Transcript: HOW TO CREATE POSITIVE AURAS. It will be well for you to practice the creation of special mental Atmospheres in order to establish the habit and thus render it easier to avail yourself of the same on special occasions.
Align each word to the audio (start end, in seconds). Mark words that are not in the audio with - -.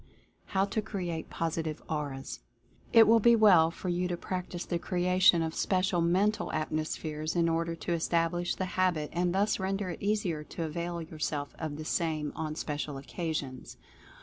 HOW 0.45 0.65
TO 0.65 0.81
CREATE 0.81 1.29
POSITIVE 1.29 1.79
AURAS. 1.87 2.39
It 2.91 3.07
will 3.07 3.19
be 3.19 3.35
well 3.35 3.69
for 3.69 3.87
you 3.89 4.07
to 4.07 4.17
practice 4.17 4.65
the 4.65 4.79
creation 4.79 5.43
of 5.43 5.53
special 5.53 6.01
mental 6.01 6.51
Atmospheres 6.51 7.35
in 7.35 7.47
order 7.47 7.75
to 7.75 7.93
establish 7.93 8.55
the 8.55 8.65
habit 8.81 9.11
and 9.13 9.31
thus 9.35 9.59
render 9.59 9.91
it 9.91 10.01
easier 10.01 10.43
to 10.43 10.63
avail 10.63 11.03
yourself 11.03 11.53
of 11.59 11.77
the 11.77 11.85
same 11.85 12.33
on 12.35 12.55
special 12.55 12.97
occasions. 12.97 13.77